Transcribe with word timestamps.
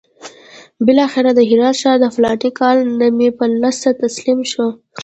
بالاخره 0.85 1.31
د 1.35 1.39
هرات 1.49 1.75
ښار 1.81 1.97
د 2.01 2.05
فلاني 2.15 2.51
کال 2.59 2.77
د 2.99 3.01
مې 3.17 3.29
پر 3.37 3.49
لسمه 3.61 3.91
تسلیم 4.01 4.39
شو. 4.51 4.67